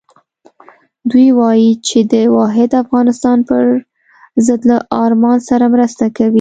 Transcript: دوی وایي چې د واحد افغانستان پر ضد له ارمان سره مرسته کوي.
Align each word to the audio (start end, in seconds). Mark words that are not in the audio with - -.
دوی 1.09 1.27
وایي 1.39 1.69
چې 1.87 1.97
د 2.11 2.13
واحد 2.37 2.71
افغانستان 2.83 3.37
پر 3.49 3.63
ضد 4.45 4.61
له 4.69 4.77
ارمان 5.03 5.37
سره 5.49 5.65
مرسته 5.73 6.05
کوي. 6.15 6.29